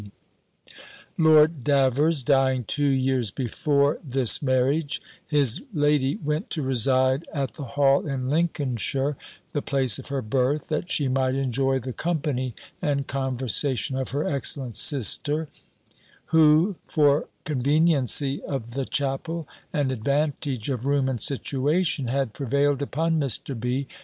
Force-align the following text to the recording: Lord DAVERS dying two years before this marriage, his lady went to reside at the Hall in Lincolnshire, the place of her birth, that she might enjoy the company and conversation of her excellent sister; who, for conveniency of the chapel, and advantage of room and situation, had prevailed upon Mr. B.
Lord 1.15 1.63
DAVERS 1.63 2.23
dying 2.23 2.63
two 2.63 2.87
years 2.89 3.29
before 3.29 3.99
this 4.03 4.41
marriage, 4.41 4.99
his 5.27 5.61
lady 5.75 6.15
went 6.15 6.49
to 6.49 6.63
reside 6.63 7.27
at 7.31 7.53
the 7.53 7.65
Hall 7.77 8.07
in 8.07 8.27
Lincolnshire, 8.27 9.15
the 9.51 9.61
place 9.61 9.99
of 9.99 10.07
her 10.07 10.23
birth, 10.23 10.69
that 10.69 10.89
she 10.91 11.07
might 11.07 11.35
enjoy 11.35 11.77
the 11.77 11.93
company 11.93 12.55
and 12.81 13.05
conversation 13.05 13.95
of 13.95 14.09
her 14.09 14.23
excellent 14.27 14.75
sister; 14.75 15.49
who, 16.25 16.77
for 16.87 17.27
conveniency 17.45 18.41
of 18.45 18.71
the 18.71 18.85
chapel, 18.85 19.47
and 19.71 19.91
advantage 19.91 20.67
of 20.71 20.87
room 20.87 21.07
and 21.09 21.21
situation, 21.21 22.07
had 22.07 22.33
prevailed 22.33 22.81
upon 22.81 23.19
Mr. 23.19 23.53
B. 23.59 23.87